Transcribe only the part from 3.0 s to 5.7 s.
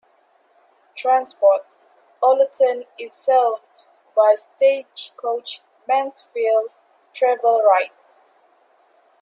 served by Stagecoach